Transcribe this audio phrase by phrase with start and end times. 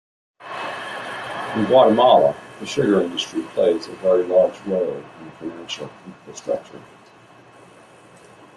[1.55, 6.81] In Guatemala, the Sugar industry plays a very large role in the financial infrastructure.